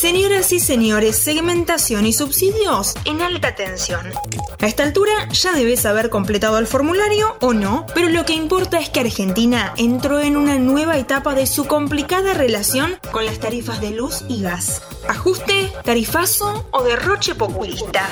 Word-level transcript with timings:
Señoras 0.00 0.50
y 0.52 0.60
señores, 0.60 1.18
segmentación 1.18 2.06
y 2.06 2.14
subsidios 2.14 2.94
en 3.04 3.20
alta 3.20 3.54
tensión. 3.54 4.10
A 4.58 4.66
esta 4.66 4.82
altura 4.82 5.12
ya 5.30 5.52
debes 5.52 5.84
haber 5.84 6.08
completado 6.08 6.56
el 6.56 6.66
formulario 6.66 7.36
o 7.42 7.52
no, 7.52 7.84
pero 7.94 8.08
lo 8.08 8.24
que 8.24 8.32
importa 8.32 8.78
es 8.78 8.88
que 8.88 9.00
Argentina 9.00 9.74
entró 9.76 10.18
en 10.20 10.38
una 10.38 10.58
nueva 10.58 10.96
etapa 10.96 11.34
de 11.34 11.46
su 11.46 11.66
complicada 11.66 12.32
relación 12.32 12.98
con 13.12 13.26
las 13.26 13.40
tarifas 13.40 13.82
de 13.82 13.90
luz 13.90 14.24
y 14.26 14.40
gas. 14.40 14.80
Ajuste, 15.06 15.70
tarifazo 15.84 16.66
o 16.70 16.82
derroche 16.82 17.34
populista. 17.34 18.08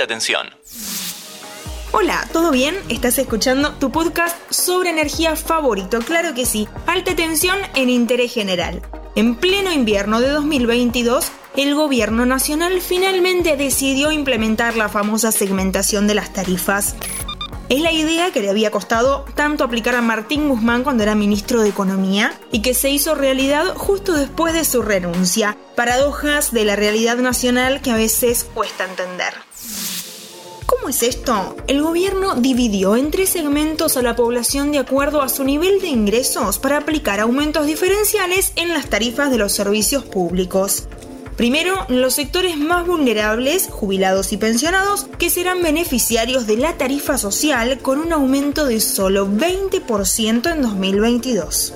Alta 0.00 0.14
tensión. 0.14 0.48
Hola, 1.92 2.26
¿todo 2.32 2.50
bien? 2.50 2.74
¿Estás 2.88 3.18
escuchando 3.18 3.74
tu 3.74 3.92
podcast 3.92 4.34
sobre 4.50 4.88
energía 4.88 5.36
favorito? 5.36 5.98
Claro 5.98 6.32
que 6.32 6.46
sí, 6.46 6.66
alta 6.86 7.14
tensión 7.14 7.58
en 7.74 7.90
interés 7.90 8.32
general. 8.32 8.80
En 9.14 9.34
pleno 9.34 9.70
invierno 9.70 10.22
de 10.22 10.30
2022, 10.30 11.30
el 11.58 11.74
gobierno 11.74 12.24
nacional 12.24 12.80
finalmente 12.80 13.58
decidió 13.58 14.10
implementar 14.10 14.74
la 14.74 14.88
famosa 14.88 15.32
segmentación 15.32 16.06
de 16.06 16.14
las 16.14 16.32
tarifas. 16.32 16.94
Es 17.68 17.82
la 17.82 17.92
idea 17.92 18.32
que 18.32 18.40
le 18.40 18.48
había 18.48 18.70
costado 18.70 19.26
tanto 19.34 19.64
aplicar 19.64 19.94
a 19.96 20.00
Martín 20.00 20.48
Guzmán 20.48 20.82
cuando 20.82 21.02
era 21.02 21.14
ministro 21.14 21.60
de 21.60 21.68
Economía 21.68 22.32
y 22.50 22.62
que 22.62 22.72
se 22.72 22.88
hizo 22.88 23.14
realidad 23.14 23.74
justo 23.76 24.14
después 24.14 24.54
de 24.54 24.64
su 24.64 24.80
renuncia. 24.80 25.58
Paradojas 25.76 26.52
de 26.52 26.64
la 26.64 26.74
realidad 26.74 27.18
nacional 27.18 27.82
que 27.82 27.90
a 27.90 27.96
veces 27.96 28.46
cuesta 28.54 28.86
entender. 28.86 29.34
¿Cómo 30.70 30.88
es 30.88 31.02
esto? 31.02 31.56
El 31.66 31.82
gobierno 31.82 32.36
dividió 32.36 32.94
en 32.94 33.10
tres 33.10 33.30
segmentos 33.30 33.96
a 33.96 34.02
la 34.02 34.14
población 34.14 34.70
de 34.70 34.78
acuerdo 34.78 35.20
a 35.20 35.28
su 35.28 35.42
nivel 35.42 35.80
de 35.80 35.88
ingresos 35.88 36.60
para 36.60 36.76
aplicar 36.76 37.18
aumentos 37.18 37.66
diferenciales 37.66 38.52
en 38.54 38.68
las 38.68 38.86
tarifas 38.86 39.32
de 39.32 39.38
los 39.38 39.50
servicios 39.50 40.04
públicos. 40.04 40.84
Primero, 41.36 41.74
los 41.88 42.14
sectores 42.14 42.56
más 42.56 42.86
vulnerables, 42.86 43.66
jubilados 43.68 44.32
y 44.32 44.36
pensionados, 44.36 45.08
que 45.18 45.28
serán 45.28 45.60
beneficiarios 45.60 46.46
de 46.46 46.58
la 46.58 46.78
tarifa 46.78 47.18
social 47.18 47.80
con 47.80 47.98
un 47.98 48.12
aumento 48.12 48.64
de 48.64 48.78
solo 48.80 49.26
20% 49.26 50.52
en 50.52 50.62
2022. 50.62 51.74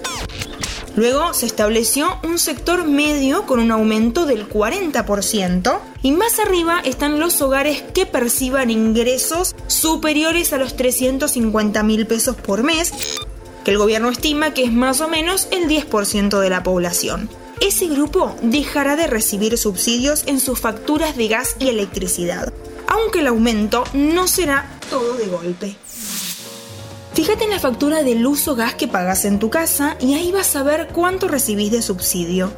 Luego 0.96 1.34
se 1.34 1.46
estableció 1.46 2.18
un 2.22 2.38
sector 2.38 2.86
medio 2.86 3.46
con 3.46 3.58
un 3.58 3.70
aumento 3.70 4.26
del 4.26 4.48
40% 4.48 5.78
y 6.02 6.12
más 6.12 6.38
arriba 6.38 6.80
están 6.84 7.18
los 7.18 7.40
hogares 7.42 7.82
que 7.94 8.06
perciban 8.06 8.70
ingresos 8.70 9.56
superiores 9.66 10.52
a 10.52 10.58
los 10.58 10.76
350 10.76 11.82
mil 11.82 12.06
pesos 12.06 12.36
por 12.36 12.62
mes, 12.62 12.92
que 13.64 13.72
el 13.72 13.78
gobierno 13.78 14.10
estima 14.10 14.54
que 14.54 14.64
es 14.64 14.72
más 14.72 15.00
o 15.00 15.08
menos 15.08 15.48
el 15.50 15.68
10% 15.68 16.38
de 16.38 16.50
la 16.50 16.62
población 16.62 17.28
ese 17.60 17.86
grupo 17.86 18.36
dejará 18.42 18.96
de 18.96 19.06
recibir 19.06 19.56
subsidios 19.56 20.24
en 20.26 20.40
sus 20.40 20.60
facturas 20.60 21.16
de 21.16 21.28
gas 21.28 21.56
y 21.58 21.68
electricidad, 21.68 22.52
aunque 22.88 23.20
el 23.20 23.26
aumento 23.26 23.84
no 23.94 24.28
será 24.28 24.68
todo 24.90 25.14
de 25.14 25.26
golpe. 25.26 25.76
Fíjate 27.14 27.44
en 27.44 27.50
la 27.50 27.60
factura 27.60 28.02
del 28.02 28.26
uso 28.26 28.56
gas 28.56 28.74
que 28.74 28.88
pagas 28.88 29.24
en 29.24 29.38
tu 29.38 29.48
casa 29.48 29.96
y 30.00 30.14
ahí 30.14 30.32
vas 30.32 30.56
a 30.56 30.64
ver 30.64 30.88
cuánto 30.92 31.28
recibís 31.28 31.70
de 31.70 31.80
subsidio. 31.80 32.52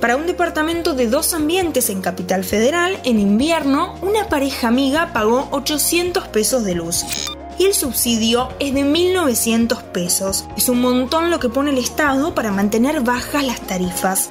Para 0.00 0.16
un 0.16 0.26
departamento 0.26 0.94
de 0.94 1.08
dos 1.08 1.34
ambientes 1.34 1.90
en 1.90 2.00
Capital 2.00 2.42
Federal, 2.42 2.98
en 3.04 3.20
invierno, 3.20 3.96
una 4.00 4.26
pareja 4.30 4.68
amiga 4.68 5.12
pagó 5.12 5.48
800 5.50 6.28
pesos 6.28 6.64
de 6.64 6.74
luz 6.74 7.04
y 7.58 7.66
el 7.66 7.74
subsidio 7.74 8.48
es 8.60 8.72
de 8.72 8.82
1.900 8.82 9.82
pesos. 9.82 10.46
Es 10.56 10.70
un 10.70 10.80
montón 10.80 11.30
lo 11.30 11.38
que 11.38 11.50
pone 11.50 11.70
el 11.70 11.78
Estado 11.78 12.34
para 12.34 12.50
mantener 12.50 13.02
bajas 13.02 13.44
las 13.44 13.60
tarifas. 13.60 14.30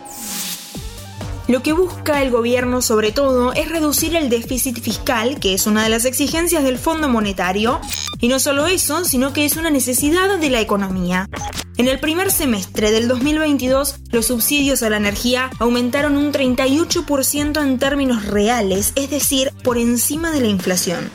Lo 1.47 1.63
que 1.63 1.71
busca 1.71 2.21
el 2.21 2.29
gobierno 2.29 2.81
sobre 2.81 3.13
todo 3.13 3.53
es 3.53 3.69
reducir 3.69 4.17
el 4.17 4.29
déficit 4.29 4.81
fiscal, 4.81 5.39
que 5.39 5.53
es 5.53 5.65
una 5.65 5.81
de 5.81 5.89
las 5.89 6.03
exigencias 6.03 6.61
del 6.65 6.77
Fondo 6.77 7.07
Monetario, 7.07 7.79
y 8.19 8.27
no 8.27 8.37
solo 8.39 8.67
eso, 8.67 9.05
sino 9.05 9.31
que 9.31 9.45
es 9.45 9.55
una 9.55 9.69
necesidad 9.69 10.37
de 10.37 10.49
la 10.49 10.59
economía. 10.59 11.29
En 11.77 11.87
el 11.87 12.01
primer 12.01 12.31
semestre 12.31 12.91
del 12.91 13.07
2022, 13.07 13.95
los 14.11 14.25
subsidios 14.25 14.83
a 14.83 14.89
la 14.89 14.97
energía 14.97 15.49
aumentaron 15.59 16.17
un 16.17 16.33
38% 16.33 17.61
en 17.61 17.79
términos 17.79 18.25
reales, 18.25 18.91
es 18.95 19.09
decir, 19.09 19.53
por 19.63 19.77
encima 19.77 20.31
de 20.31 20.41
la 20.41 20.47
inflación. 20.47 21.09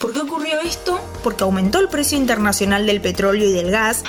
¿Por 0.00 0.12
qué 0.12 0.20
ocurrió 0.20 0.60
esto? 0.60 1.00
Porque 1.22 1.44
aumentó 1.44 1.78
el 1.78 1.88
precio 1.88 2.18
internacional 2.18 2.84
del 2.84 3.00
petróleo 3.00 3.48
y 3.48 3.52
del 3.52 3.70
gas 3.70 4.02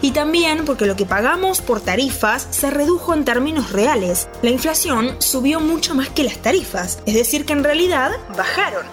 y 0.00 0.12
también 0.12 0.64
porque 0.64 0.86
lo 0.86 0.96
que 0.96 1.06
pagamos 1.06 1.60
por 1.60 1.80
tarifas 1.80 2.46
se 2.50 2.70
redujo 2.70 3.14
en 3.14 3.24
términos 3.24 3.72
reales. 3.72 4.28
La 4.42 4.50
inflación 4.50 5.16
subió 5.18 5.60
mucho 5.60 5.94
más 5.94 6.08
que 6.08 6.24
las 6.24 6.38
tarifas, 6.38 7.00
es 7.06 7.14
decir, 7.14 7.44
que 7.44 7.52
en 7.52 7.64
realidad 7.64 8.12
bajaron. 8.36 8.86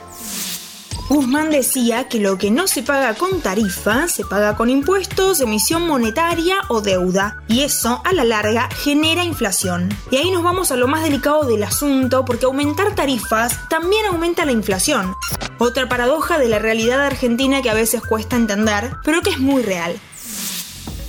Guzmán 1.08 1.52
decía 1.52 2.08
que 2.08 2.20
lo 2.20 2.40
que 2.40 2.50
no 2.50 2.66
se 2.66 2.82
paga 2.82 3.14
con 3.14 3.40
tarifa 3.40 4.08
se 4.08 4.26
paga 4.26 4.56
con 4.56 4.72
impuestos, 4.72 5.40
emisión 5.40 5.86
monetaria 5.86 6.56
o 6.68 6.82
deuda, 6.82 7.44
y 7.48 7.62
eso 7.62 8.02
a 8.04 8.12
la 8.12 8.24
larga 8.24 8.70
genera 8.72 9.24
inflación. 9.24 9.96
Y 10.10 10.18
ahí 10.18 10.32
nos 10.32 10.42
vamos 10.42 10.72
a 10.72 10.76
lo 10.76 10.88
más 10.88 11.04
delicado 11.04 11.44
del 11.44 11.62
asunto 11.62 12.26
porque 12.26 12.46
aumentar 12.46 12.96
tarifas 12.96 13.70
también 13.70 14.08
aumenta 14.08 14.46
la 14.46 14.52
inflación. 14.52 15.14
Otra 15.60 15.88
paradoja 15.88 16.40
de 16.40 16.50
la 16.50 16.58
realidad 16.58 17.06
argentina 17.06 17.62
que 17.62 17.70
a 17.70 17.76
veces 17.76 18.02
cuesta 18.02 18.36
entender, 18.36 18.96
pero 19.04 19.22
que 19.22 19.30
es 19.30 19.40
muy 19.40 19.62
real. 19.62 20.00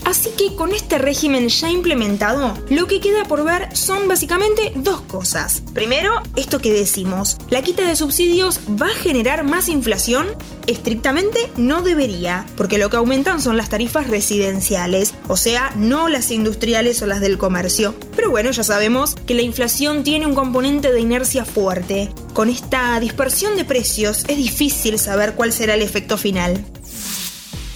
Así 0.06 0.30
que 0.38 0.54
con 0.54 0.72
este 0.72 0.98
régimen 0.98 1.48
ya 1.48 1.68
implementado, 1.68 2.56
lo 2.70 2.86
que 2.86 3.00
queda 3.00 3.24
por 3.24 3.42
ver 3.42 3.76
son 3.76 4.06
básicamente 4.06 4.70
dos 4.76 5.00
cosas. 5.00 5.64
Primero, 5.74 6.22
esto 6.36 6.60
que 6.60 6.72
decimos, 6.72 7.38
la 7.50 7.60
quita 7.62 7.88
de 7.88 7.96
subsidios 7.96 8.60
va 8.80 8.86
a 8.86 9.02
generar 9.02 9.42
más 9.42 9.68
inflación. 9.68 10.28
Estrictamente 10.68 11.50
no 11.56 11.82
debería, 11.82 12.46
porque 12.56 12.78
lo 12.78 12.88
que 12.88 12.98
aumentan 12.98 13.42
son 13.42 13.56
las 13.56 13.68
tarifas 13.68 14.06
residenciales, 14.06 15.12
o 15.26 15.36
sea, 15.36 15.72
no 15.74 16.08
las 16.08 16.30
industriales 16.30 17.02
o 17.02 17.06
las 17.06 17.20
del 17.20 17.36
comercio. 17.36 17.96
Pero 18.14 18.30
bueno, 18.30 18.52
ya 18.52 18.62
sabemos 18.62 19.16
que 19.26 19.34
la 19.34 19.42
inflación 19.42 20.04
tiene 20.04 20.26
un 20.26 20.36
componente 20.36 20.92
de 20.92 21.00
inercia 21.00 21.44
fuerte. 21.44 22.10
Con 22.32 22.48
esta 22.48 23.00
dispersión 23.00 23.56
de 23.56 23.64
precios 23.64 24.24
es 24.28 24.36
difícil 24.36 25.00
saber 25.00 25.34
cuál 25.34 25.52
será 25.52 25.74
el 25.74 25.82
efecto 25.82 26.16
final. 26.16 26.64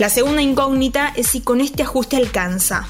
La 0.00 0.08
segunda 0.08 0.40
incógnita 0.40 1.12
es 1.14 1.26
si 1.26 1.42
con 1.42 1.60
este 1.60 1.82
ajuste 1.82 2.16
alcanza. 2.16 2.88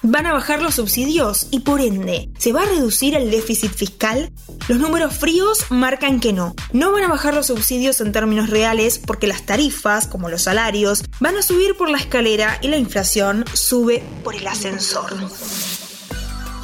¿Van 0.00 0.24
a 0.24 0.32
bajar 0.32 0.62
los 0.62 0.76
subsidios 0.76 1.48
y 1.50 1.60
por 1.60 1.82
ende 1.82 2.30
se 2.38 2.54
va 2.54 2.62
a 2.62 2.64
reducir 2.64 3.14
el 3.14 3.30
déficit 3.30 3.70
fiscal? 3.70 4.32
Los 4.66 4.78
números 4.78 5.14
fríos 5.14 5.66
marcan 5.68 6.20
que 6.20 6.32
no. 6.32 6.54
No 6.72 6.90
van 6.90 7.04
a 7.04 7.08
bajar 7.08 7.34
los 7.34 7.48
subsidios 7.48 8.00
en 8.00 8.12
términos 8.12 8.48
reales 8.48 8.98
porque 8.98 9.26
las 9.26 9.42
tarifas, 9.42 10.06
como 10.06 10.30
los 10.30 10.40
salarios, 10.40 11.04
van 11.20 11.36
a 11.36 11.42
subir 11.42 11.76
por 11.76 11.90
la 11.90 11.98
escalera 11.98 12.58
y 12.62 12.68
la 12.68 12.78
inflación 12.78 13.44
sube 13.52 14.02
por 14.24 14.34
el 14.34 14.46
ascensor. 14.46 15.14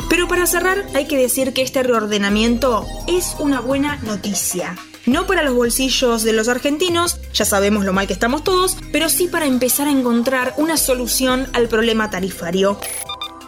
Pero 0.08 0.26
para 0.28 0.46
cerrar 0.46 0.86
hay 0.94 1.06
que 1.06 1.18
decir 1.18 1.52
que 1.52 1.60
este 1.60 1.82
reordenamiento 1.82 2.86
es 3.06 3.36
una 3.38 3.60
buena 3.60 3.96
noticia. 3.96 4.78
No 5.06 5.26
para 5.26 5.42
los 5.42 5.54
bolsillos 5.54 6.22
de 6.22 6.32
los 6.32 6.48
argentinos, 6.48 7.18
ya 7.34 7.44
sabemos 7.44 7.84
lo 7.84 7.92
mal 7.92 8.06
que 8.06 8.14
estamos 8.14 8.42
todos, 8.42 8.78
pero 8.90 9.10
sí 9.10 9.28
para 9.28 9.44
empezar 9.46 9.86
a 9.86 9.90
encontrar 9.90 10.54
una 10.56 10.78
solución 10.78 11.46
al 11.52 11.68
problema 11.68 12.08
tarifario. 12.10 12.78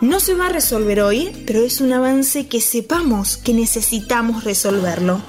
No 0.03 0.21
se 0.21 0.35
va 0.35 0.47
a 0.47 0.51
resolver 0.51 1.01
hoy, 1.01 1.45
pero 1.47 1.61
es 1.61 1.81
un 1.81 1.95
avance 1.95 2.47
que 2.47 2.61
sepamos 2.61 3.39
que 3.39 3.55
necesitamos 3.55 4.45
resolverlo. 4.45 5.23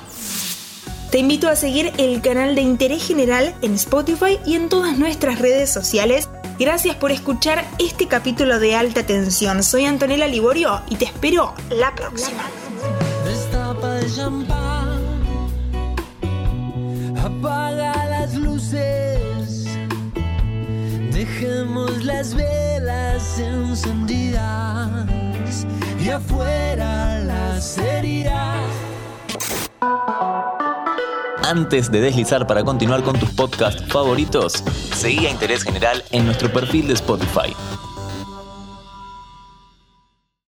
Te 1.12 1.20
invito 1.20 1.48
a 1.48 1.56
seguir 1.56 1.94
el 1.98 2.22
canal 2.22 2.56
de 2.56 2.62
Interés 2.62 3.08
General 3.08 3.56
en 3.62 3.76
Spotify 3.76 4.38
y 4.46 4.56
en 4.56 4.68
todas 4.68 4.98
nuestras 4.98 5.40
redes 5.40 5.72
sociales. 5.72 6.28
Gracias 6.60 6.98
por 6.98 7.12
escuchar 7.12 7.66
este 7.80 8.10
capítulo 8.10 8.60
de 8.60 8.76
Alta 8.76 9.06
Tensión. 9.06 9.64
Soy 9.64 9.86
Antonella 9.86 10.28
Liborio 10.28 10.82
y 10.90 10.96
te 10.96 11.06
espero 11.06 11.54
la 11.70 11.96
próxima. 11.96 12.44
Encendidas 23.40 25.06
y 26.04 26.10
afuera 26.10 27.20
las 27.20 27.78
heridas. 27.78 28.62
Antes 31.44 31.92
de 31.92 32.02
deslizar 32.02 32.46
para 32.46 32.64
continuar 32.64 33.04
con 33.04 33.18
tus 33.20 33.30
podcasts 33.30 33.84
favoritos, 33.88 34.64
seguí 34.96 35.26
a 35.28 35.30
Interés 35.30 35.64
General 35.64 36.04
en 36.12 36.26
nuestro 36.26 36.52
perfil 36.52 36.88
de 36.88 36.94
Spotify. 36.96 37.54